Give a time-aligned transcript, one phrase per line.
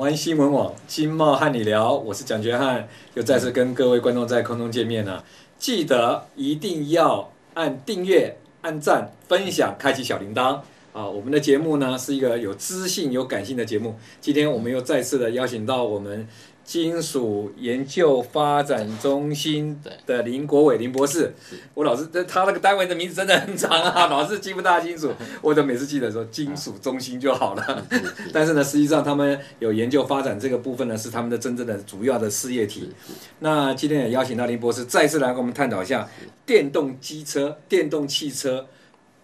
[0.00, 5.22] 湾新闻网金茂和你聊，我是蒋觉汉，又再次跟各位观众在空中见面了。
[5.58, 10.58] 记得一定要按订阅、按赞、分享、开启小铃铛
[10.94, 11.06] 啊！
[11.06, 13.94] 我们的节目呢是一个有知性、有感性的节目。
[14.22, 16.26] 今天我们又再次的邀请到我们。
[16.64, 21.32] 金属研究发展中心的林国伟林博士，
[21.74, 27.86] 我老是他那个单位的名字真的很长啊， 老是记不大清楚，我都每次记得说金属中心就好了。
[28.32, 32.92] 但是呢，实际上他们有研究发展这个部分呢，是他们的真正的主要的事业体。
[33.40, 36.08] 那今天也邀请到林博士再次来跟我们探讨一下
[36.46, 38.66] 电动机车、电动汽车。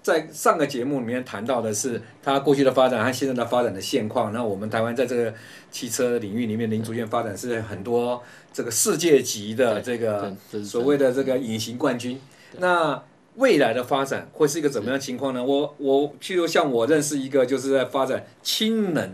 [0.07, 4.33] 在上个节目里面谈到的是它过去的发展和现在的发展的现况。
[4.33, 5.35] 那我们台湾在这个
[5.69, 10.33] 汽车领域里面零组件发展是很多这个世界级的这个
[10.65, 12.21] 所谓的这个隐形冠军。
[12.59, 13.03] 那
[13.35, 15.43] 未来的发展会是一个怎么样情况呢？
[15.43, 19.11] 我我譬如像我认识一个就是在发展氢能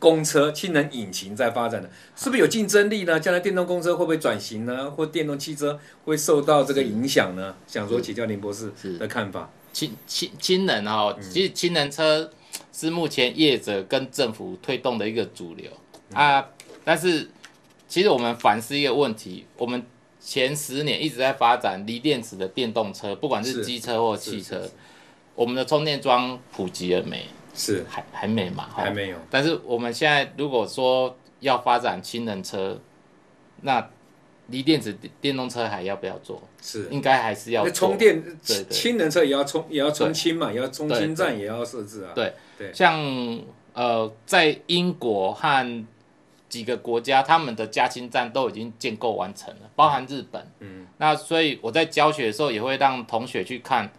[0.00, 3.20] 公车、氢能引擎在发展的，是不是有竞争力呢？
[3.20, 4.90] 将来电动公车会不会转型呢？
[4.90, 7.54] 或电动汽车会受到这个影响呢？
[7.68, 9.48] 想说请教林博士的看法。
[9.76, 12.30] 氢氢氢能哦，其实氢能车
[12.72, 15.70] 是目前业者跟政府推动的一个主流
[16.14, 16.42] 啊。
[16.82, 17.28] 但是
[17.86, 19.84] 其实我们反思一个问题，我们
[20.18, 24.66] 前十年一直在发展锂电池的电动车，不管是机车或汽车，
[25.34, 27.26] 我们的充电桩普及了没？
[27.54, 28.70] 是还还没嘛？
[28.74, 29.18] 还没有。
[29.30, 32.80] 但是我们现在如果说要发展氢能车，
[33.60, 33.90] 那
[34.48, 36.40] 锂电子电动车还要不要做？
[36.62, 37.72] 是，应该还是要做。
[37.72, 42.12] 充电对，氢能车也要充，也要充氢嘛，也要充氢站，也要设置啊。
[42.14, 42.94] 对对，像
[43.72, 45.86] 呃，在英国和
[46.48, 50.50] 几个国家，他们的加氢站都已经建构完成了，包含日本。
[50.60, 50.86] 嗯。
[50.98, 53.90] 那所以我在教学的时候，也会让同学去看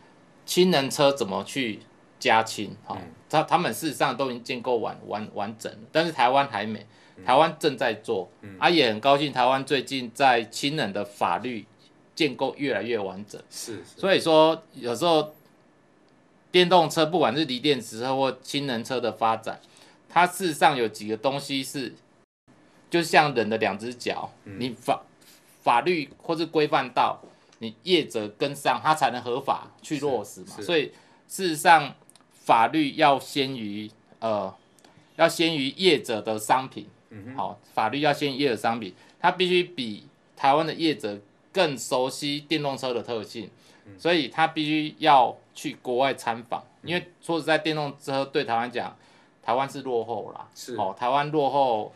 [0.46, 1.80] 氢能车怎么去
[2.20, 2.76] 加氢。
[2.86, 2.98] 好，
[3.30, 6.86] 他他们事实上都已经建构完完完整了，但是台湾还没。
[7.26, 8.30] 台湾正在做，
[8.60, 11.66] 啊，也很高兴，台湾最近在氢能的法律
[12.14, 13.42] 建构越来越完整。
[13.50, 15.34] 是，所以说有时候
[16.52, 19.60] 电动车不管是锂电池车或氢能车的发展，
[20.08, 21.96] 它事实上有几个东西是，
[22.88, 25.02] 就像人的两只脚，你法
[25.64, 27.20] 法律或是规范到，
[27.58, 30.62] 你业者跟上，它才能合法去落实嘛。
[30.62, 30.92] 所以
[31.28, 31.96] 事实上
[32.48, 34.56] 法律要先于呃，
[35.18, 36.88] 要先于业者的商品。
[37.10, 41.20] 嗯，好，法律要先于业者商品，他必须比台湾的业者
[41.52, 43.50] 更熟悉电动车的特性，
[43.86, 46.64] 嗯、所以他必须要去国外参访。
[46.84, 48.96] 因为说实在，电动车对台湾讲，
[49.44, 50.78] 台湾是落后啦，是。
[50.78, 51.92] 哦，台湾落后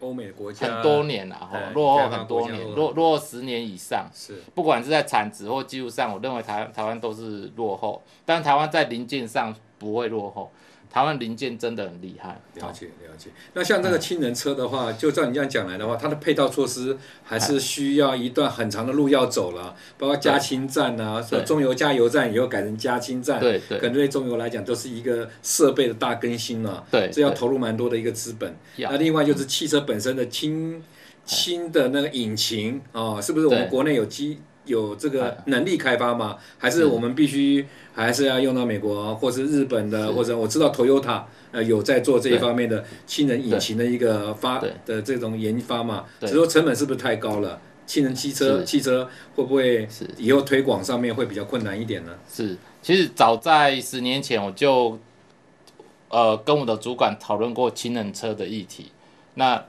[0.00, 4.42] 欧美国家很多年了，哈，落后很多年，落落后十年以上，是。
[4.54, 10.50] 不管是在产值或技术上，我认为台台湾都是落后，但台湾在零件上不会落后。
[10.92, 13.30] 台湾零件真的很厉害，了解了解。
[13.54, 28.56] 那像这个氢能车的话，就照你这样讲来的话，它的配套措施还是需要一段很长的路要走了，包括加氢站啊，说中油加油站以后改成加氢站，对对，可能对中油来讲都是一个设备的大更新了，对，这要投入蛮多的一个资本。
[28.76, 30.82] 那另外就是汽车本身的氢
[31.24, 34.40] 氢的那个引擎啊，是不是我们国内有机？
[34.70, 36.38] 有这个能力开发吗？
[36.56, 46.06] 还是我们必须还是要用到美国或是日本的，或者我知道 Toyota 呃有在做这一方面的氢能引擎的一个发的这种研发嘛？
[46.20, 47.60] 只是说成本是不是太高了？
[47.86, 52.16] 氢能汽车汽车会不会以后推广上面会比较困难一点呢？
[52.32, 54.96] 是，其实早在十年前我就
[56.08, 58.92] 呃跟我的主管讨论过氢能车的议题。
[59.34, 59.64] 那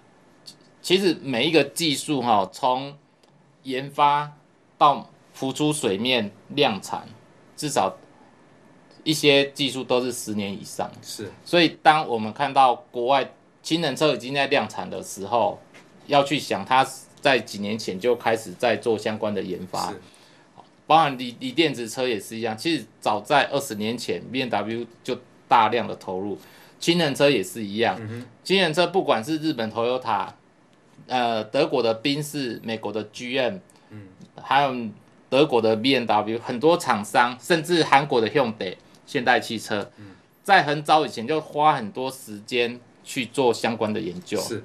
[0.83, 2.95] 其实每一个技术哈，从
[3.63, 4.31] 研发
[4.81, 7.07] 到浮出水面量产，
[7.55, 7.95] 至少
[9.03, 10.89] 一些技术都是十年以上。
[11.03, 13.31] 是，所以当我们看到国外
[13.61, 15.59] 氢能车已经在量产的时候，
[16.07, 16.83] 要去想它
[17.19, 19.91] 在几年前就开始在做相关的研发。
[19.91, 20.01] 是，
[20.87, 22.57] 包含锂锂电池车也是一样。
[22.57, 25.15] 其实早在二十年前，BMW 就
[25.47, 26.35] 大量的投入
[26.79, 27.95] 氢能车也是一样。
[28.01, 30.29] 嗯，氢能车不管是日本 Toyota，
[31.05, 33.53] 呃，德国的宾士，美国的 GM。
[33.53, 33.61] 嗯，
[34.43, 34.75] 还有
[35.29, 39.91] 德国的 BMW，很多厂商，甚至韩国的 Hyundai 现代汽车，
[40.43, 44.39] 在很早以前就花很多时间去做相关的研究。
[44.39, 44.63] 是。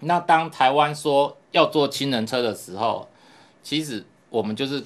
[0.00, 3.08] 那当台湾说要做氢能车的时候，
[3.62, 4.84] 其实我们就是，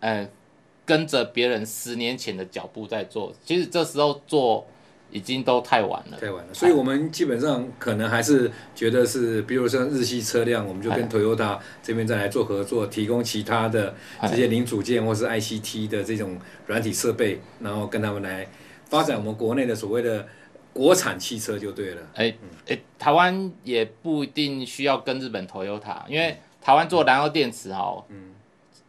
[0.00, 0.28] 呃，
[0.84, 3.32] 跟着别人十年前的脚步在做。
[3.44, 4.66] 其实这时候做。
[5.12, 18.48] 已经都太晚了，太晚了，所以我们基本上可能还是觉得是，比如像日系车辆，我们就跟 Toyota 这边再来做合作，提供其他的这些零组件或是 ICT 的这种软体设备，然后跟他们来
[18.88, 20.26] 发展我们国内的所谓的
[20.72, 22.00] 国产汽车就对了。
[22.14, 28.32] 哎、欸、哎、欸，台湾也不一定需要跟日本 Toyota，因为台湾做燃料电池哦，嗯，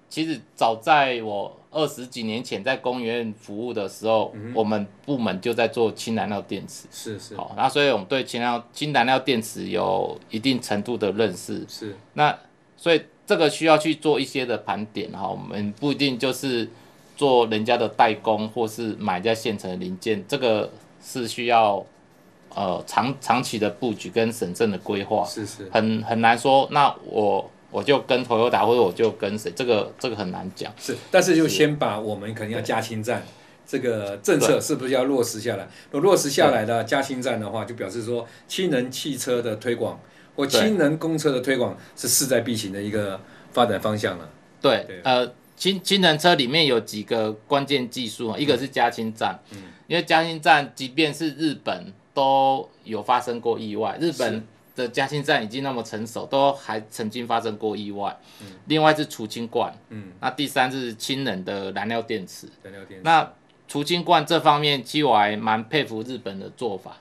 [0.10, 6.88] 其实早在我二十几年前在公园服务的时候，嗯、我们部门就在做氢燃料电池。
[6.92, 7.36] 是是。
[7.36, 11.66] 好，那所以我们对氢燃氢燃料电池有一定程度的认识。
[11.68, 11.96] 是。
[12.14, 12.38] 那
[12.78, 16.70] 所以这个需要去做一些的盘点哈，我们不一定就是
[17.18, 20.70] 做人家的代工，或是买人家现成的零件，这个。
[21.06, 21.86] 是需要
[22.56, 26.66] 呃长长期的布局跟审慎的规划，是是，很很难说。
[26.72, 30.72] 那我我就跟 Toyota 或者我就跟谁，这个这个很难讲。
[30.80, 33.25] 是，但是就先把我们肯定要加氢站
[33.68, 35.68] 这个政策是不是要落实下来？
[35.92, 40.00] 如果落实下来的加氢站的话，就表示说氢能汽车的推广
[40.36, 43.20] 或氢能公车的推广是势在必行的一个
[43.52, 44.30] 发展方向了。
[44.62, 49.40] 对，对呃，氢氢能车里面有几个关键技术啊，一个是加氢站。
[49.52, 54.42] 嗯因为加氢站，即便是日本都有发生过意外，日本
[54.75, 58.16] 的加氢站已经那么成熟，都还曾经发生过意外。
[58.42, 62.48] 嗯、另外是储氢罐，嗯，那第三是氢能的燃料电池。
[62.62, 63.04] 燃料电池。
[63.04, 63.31] 那
[63.68, 66.98] 储氢罐这方面，其实我还蛮佩服日本的做法。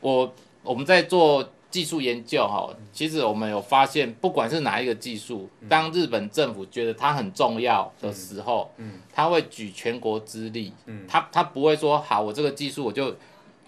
[0.00, 1.50] 我我们在做。
[1.74, 13.16] 技术研究哈，其实我们有发现，不管是哪一个技术，当日本政府觉得它很重要的时候，嗯，他会举全国之力，嗯，他他不会说好，我这个技术我就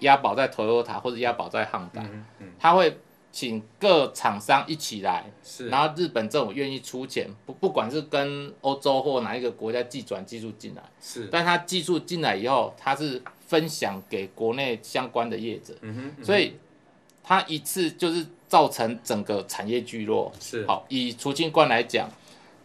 [0.01, 2.05] 押宝在 Toyota 或者押宝在 Honda，
[2.39, 2.99] 嗯，他会
[3.31, 16.55] 请各厂商一起来，是，然后日本政府愿意出钱，不不管是跟欧洲或哪一个国家寄转技术进来，是，但他技术进来以后，他是分享给国内相关的业者，嗯哼，所以。
[17.29, 20.33] 他一次就是造成整个产业聚落。
[20.39, 20.65] 是。
[20.65, 22.09] 好，以储氢罐来讲，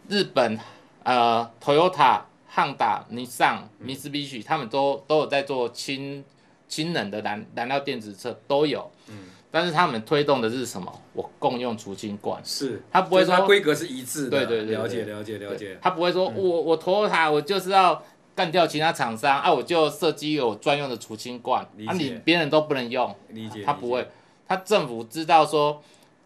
[0.08, 0.56] 日本
[1.02, 2.20] 呃，Toyota、
[2.54, 6.24] Honda、尼桑、米兹比许，他们都都有在做氢
[6.72, 8.90] 氢能的燃燃料电池车都有。
[9.08, 9.14] 嗯。
[9.50, 10.90] 但是他们推动的是什么？
[11.12, 12.40] 我共用除氢罐。
[12.42, 12.82] 是。
[12.90, 14.30] 他不会说规格是一致的。
[14.30, 14.74] 对对对。
[14.74, 15.76] 了解了解了解。
[15.82, 18.02] 他不会说我我 Toyota 我就是要
[18.34, 23.14] 干掉其他厂商啊，我就设计有专用的除氢罐，啊你别人都不能用。
[23.28, 23.62] 理解。
[23.62, 24.08] 他不会。
[24.48, 25.82] 他政府知道说，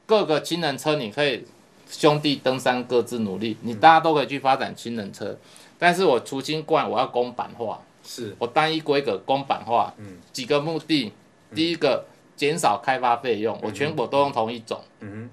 [0.06, 1.44] 各个氢能车你可以
[1.90, 5.36] 兄弟登山各自努力，你大家都可以去发展氢能车，
[5.76, 8.34] 但是我除氢罐我要公版化，是。
[8.38, 11.12] 我单一规格公版化，嗯，几个目的，
[11.54, 12.06] 第一个
[12.36, 15.28] 减少开发费用，我全国都用同一种，嗯，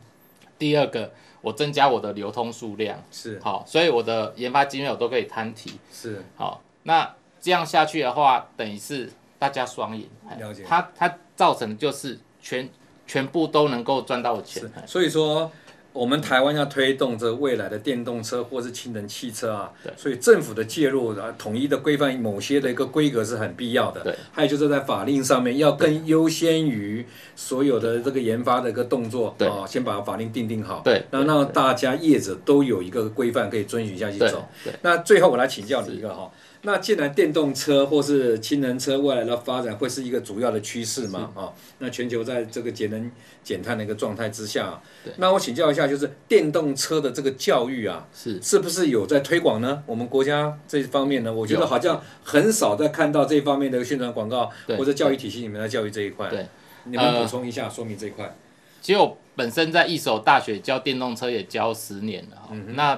[0.57, 1.11] 第二个
[1.41, 3.39] 我增加我的流通数量，是。
[3.39, 6.21] 好，所以我的研发经费我都可以摊提，是。
[6.35, 10.09] 好，那这样下去的话，等于是大家双赢，
[10.39, 12.67] 了解，它它造成的就是全。
[13.05, 15.51] 全部都能够赚到钱，所以说
[15.93, 24.01] 我们台湾要推动这未来的电动车或是氢能汽车啊，所以政府的介入啊，统一的规范某些的一个规格是很必要的。
[24.01, 27.05] 对，还有就是在法令上面要更优先于
[27.35, 34.43] 所有的这个研发的一个动作，对啊，先把法令定定好，对，让大家业者都有一个规范可以遵循下去走。
[34.63, 36.31] 对，那最后我来请教你一个哈。
[36.65, 41.29] 那既然电动车或是氢能车未来的发展会是一个主要的趋势嘛？
[41.35, 43.11] 啊，那全球在这个节能
[43.43, 44.81] 减碳的一个状态之下，
[45.17, 49.83] 那我请教一下，就是电动车的这个教育啊，是是不是有在推广呢？
[49.85, 56.29] 我们国家这方面呢，我觉得好像很少在看到这方面的宣传广告或者教育体系里面的教育这一块。
[56.29, 56.47] 对，
[56.85, 58.33] 你们补充一下，说明这一块。
[58.81, 62.97] 其实我本身在一所大学教电动车也教十年了，嗯，那。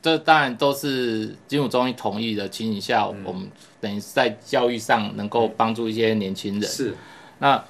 [0.00, 3.50] 这当然都是金融中心同意的情形下，嗯、我们
[3.80, 6.70] 等于是在教育上能够帮助一些年轻人。
[6.70, 6.94] 是，
[7.38, 7.64] 那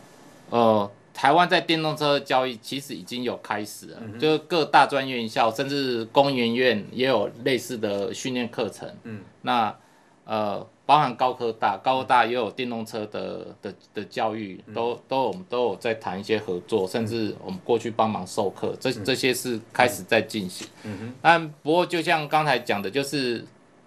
[0.50, 8.88] 呃，台湾在电动车的教育其实已经有开始了，嗯、就是各大专院校甚至工研院也有类似的训练课程。
[9.04, 9.76] 嗯，那
[10.24, 10.66] 呃。
[10.88, 20.66] 包含高科大，高科大也有电动车的的的教育，都都我们都有在谈一些合作，甚至我们过去帮忙授课，这这些是开始在进行。
[20.84, 21.14] 嗯哼。
[21.20, 23.44] 但不过就像刚才讲的，就是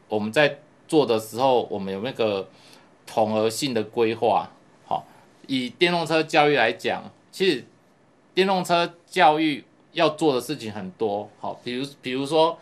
[0.08, 2.48] 我们在做的时候，我们有那个
[3.08, 4.48] 统合性的规划。
[4.86, 5.03] 好，
[5.48, 7.65] 以电动车教育来讲，其实
[8.36, 11.27] 电动车教育要做的事情很多。
[11.39, 12.60] 好，比如比如说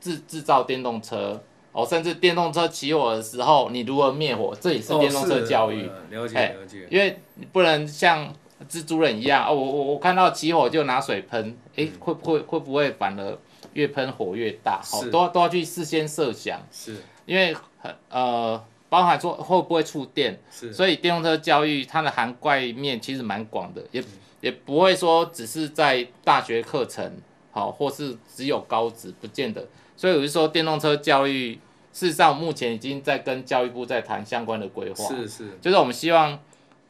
[0.00, 1.40] 制制造电动车。
[1.76, 5.84] 哦，甚至电动车起火的时候，你如何灭火，这也是电动车教育。
[5.84, 6.86] 哦呃、了解了解。
[6.88, 8.32] 因为你不能像
[8.66, 13.38] 蜘蛛人一样，哦，我我我看到起火就拿水喷，哎、嗯，会不会会不会反而
[13.74, 14.80] 越喷火越大？
[14.80, 16.58] 好，都要都要去事先设想。
[16.72, 16.96] 是。
[17.26, 20.72] 因为很呃，包含说会不会触电，是。
[20.72, 24.04] 所以电动车教育它的涵盖面其实蛮广的，也、嗯、
[24.40, 27.18] 也不会说只是在大学课程，
[27.50, 29.68] 好，或是只有高职，不见得。
[29.94, 31.58] 所以我就说电动车教育。
[31.96, 35.08] 事实上，目前已经在跟教育部在谈相关的规划。
[35.08, 36.38] 是是，就是我们希望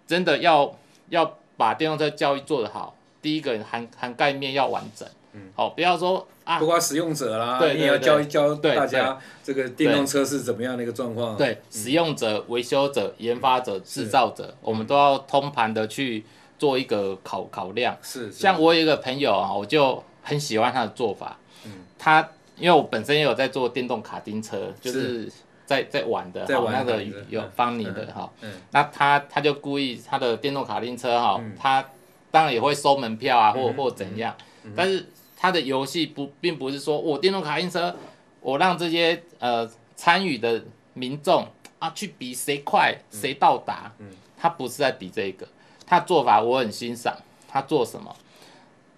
[0.04, 0.76] 真的要
[1.10, 5.08] 要把电动车教育做得好，第一个涵涵盖面要完整。
[5.34, 11.36] 嗯，好，不要说啊，不管使用者啦，对，你也要教一教大家这个电动车是怎么样的一个状况。
[11.36, 16.25] 对，使用者、维修者、研发者、制造者，我们都要通盘的去
[16.58, 17.96] 做一个考考量。
[18.02, 21.38] 是，像我有一个朋友啊，我就很喜欢他的做法。
[21.64, 25.30] 嗯，他因为我本身也有在做电动卡丁车，就是
[25.64, 28.30] 在在玩的，哈，那个有方尼的哈。
[28.40, 31.84] 嗯，那他他就故意他的电动卡丁车哈，他
[32.30, 34.34] 当然也会收门票啊，或或怎样，
[34.75, 35.06] 但是。
[35.38, 37.94] 他的游戏不并不是说我电动卡丁车，
[38.40, 41.46] 我让这些呃参与的民众
[41.78, 44.08] 啊去比谁快谁到达，嗯，
[44.38, 45.46] 他不是在比这个，
[45.86, 47.14] 他做法我很欣赏。
[47.46, 48.16] 他做什么？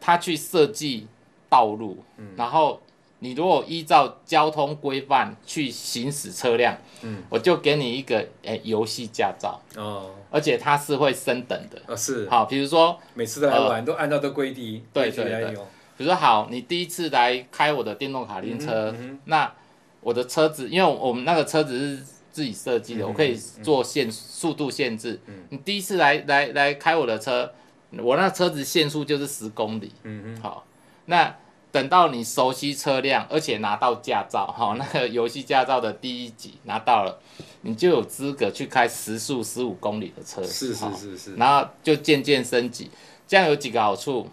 [0.01, 1.09] 他去设计
[1.49, 2.81] 道路，嗯，然后
[3.21, 15.57] 你如果依照交通规范去行驶车辆，嗯，我就给你一个诶游戏驾照哦，而且它是会升等的，哦是，好，比如说每次来玩都按照这规定，对对对。
[15.97, 19.53] 比如说好，你第一次来开我的电动卡丁车，嗯嗯、那
[20.01, 25.21] 我的车子，因为我们那个车子是自己设计的，嗯、我可以做限速度限制。
[25.27, 27.53] 嗯、你第一次来来来开我的车，
[27.99, 29.91] 我那车子限速就是十公里。
[30.05, 30.65] 嗯嗯，好，
[31.07, 31.35] 那
[31.71, 37.21] 等到你熟悉车辆，而且拿到驾照，好，那个游戏驾照的第一级拿到了，
[37.63, 40.43] 你就有资格去开时速十五公里的车。
[40.43, 42.91] 是是是是，然后就渐渐升级，
[43.27, 44.29] 这样有几个好处。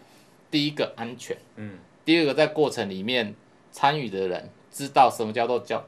[0.52, 3.36] 第一个安全，嗯，第二个在过程里面
[3.74, 5.84] 参与的人知道什么叫做交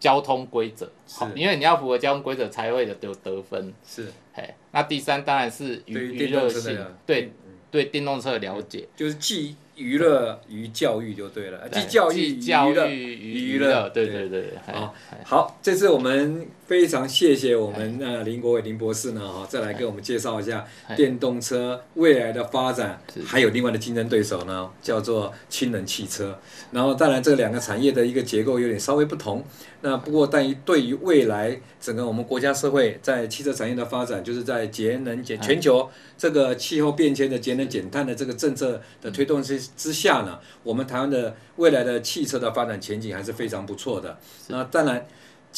[0.00, 1.20] 交通规则，是。
[1.20, 7.32] 好，因为你要符合交通规则才会有得得分，是，哎，那第三当然是娱娱乐性，对，
[7.70, 14.94] 对电动车的了解，就是既娱乐与教育就对了，既教育与娱乐，娱乐，对对对，好，
[15.24, 16.46] 好，这次我们。
[16.68, 26.38] 非常谢谢我们呃林国伟林博士呢哈，再来给我们介绍一下电动车未来的发展，还有另外的竞争对手呢，叫做氢能汽车。
[26.70, 29.42] 然后当然这两个产业的一个结构有点稍微不同，
[29.80, 44.18] 那不过但于对于未来整个我们国家社会在汽车产业的发展，就是在节能减全球这个气候变迁的节能减碳的这个政策的推动之之下呢，我们台湾的未来的汽车的发展前景还是非常不错的。
[44.48, 45.06] 那当然。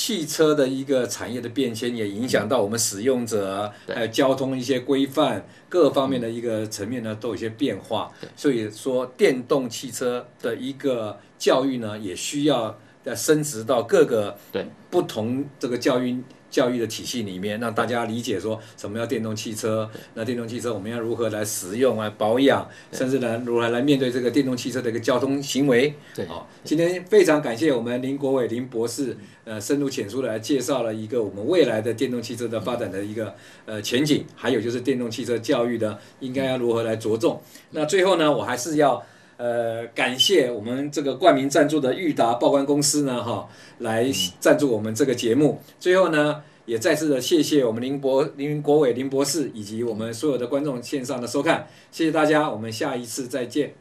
[0.02, 8.11] 汽车的一个产业的变迁，也影响到我们使用者，还有交通一些规范各方面的一个层面呢，都有一些变化。
[8.35, 14.38] 所以说，电动汽车的一个教育呢，也需要要升值到各个
[14.88, 16.19] 不同这个教育。
[16.50, 19.88] 教育的体系里面，让大家理解说什么叫电动汽车。
[20.14, 25.95] 那电动汽车我们要如何来使用、啊保养，甚至呢如何来面对这个电动汽车的一个交通行为？
[26.14, 37.40] 对，好，今天非常感谢我们林国伟林博士，呃，深入浅出的来介绍了一个我们未来的电动汽车的发展的一个呃前景，还有就是电动汽车教育的应该要如何来着重。
[37.71, 39.02] 那最后呢，我还是要
[39.40, 43.49] 呃感谢我们这个冠名赞助的裕达报关公司呢，哈。
[43.78, 44.06] 来
[44.38, 45.59] 赞助我们这个节目。
[45.78, 53.73] 最后呢，也再次的谢谢我们林博林国伟林博士以及我们所有的观众线上的收看，谢谢大家，我们下一次再见。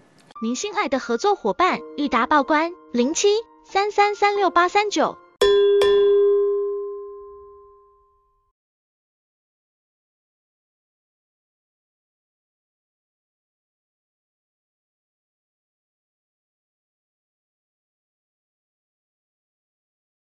[0.41, 3.27] 您心爱的合作伙伴裕达报关零七
[3.65, 5.17] 三三三六八三九。